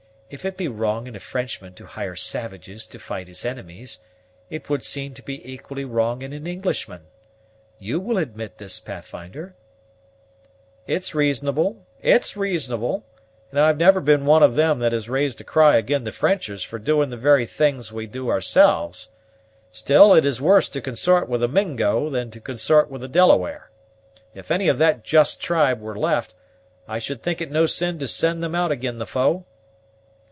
If 0.33 0.45
it 0.45 0.55
be 0.55 0.69
wrong 0.69 1.07
in 1.07 1.15
a 1.17 1.19
Frenchman 1.19 1.73
to 1.73 1.85
hire 1.85 2.15
savages 2.15 2.87
to 2.87 2.99
fight 2.99 3.27
his 3.27 3.43
enemies, 3.43 3.99
it 4.49 4.69
would 4.69 4.81
seem 4.81 5.13
to 5.15 5.21
be 5.21 5.45
equally 5.45 5.83
wrong 5.83 6.21
in 6.21 6.31
an 6.31 6.47
Englishman. 6.47 7.01
You 7.79 7.99
will 7.99 8.17
admit 8.17 8.57
this, 8.57 8.79
Pathfinder?" 8.79 9.55
"It's 10.87 11.13
reasonable, 11.13 11.85
it's 11.99 12.37
reasonable; 12.37 13.05
and 13.51 13.59
I 13.59 13.67
have 13.67 13.75
never 13.75 13.99
been 13.99 14.25
one 14.25 14.41
of 14.41 14.55
them 14.55 14.79
that 14.79 14.93
has 14.93 15.09
raised 15.09 15.41
a 15.41 15.43
cry 15.43 15.75
ag'in 15.75 16.05
the 16.05 16.13
Frenchers 16.13 16.63
for 16.63 16.79
doing 16.79 17.09
the 17.09 17.17
very 17.17 17.45
thing 17.45 17.83
we 17.91 18.07
do 18.07 18.29
ourselves. 18.29 19.09
Still 19.73 20.13
it 20.13 20.25
is 20.25 20.39
worse 20.39 20.69
to 20.69 20.79
consort 20.79 21.27
with 21.27 21.43
a 21.43 21.49
Mingo 21.49 22.09
than 22.09 22.31
to 22.31 22.39
consort 22.39 22.89
with 22.89 23.03
a 23.03 23.09
Delaware. 23.09 23.69
If 24.33 24.49
any 24.49 24.69
of 24.69 24.77
that 24.77 25.03
just 25.03 25.41
tribe 25.41 25.81
were 25.81 25.99
left, 25.99 26.35
I 26.87 26.99
should 26.99 27.21
think 27.21 27.41
it 27.41 27.51
no 27.51 27.65
sin 27.65 27.99
to 27.99 28.07
send 28.07 28.41
them 28.41 28.55
out 28.55 28.71
ag'in 28.71 28.97
the 28.97 29.05
foe." 29.05 29.45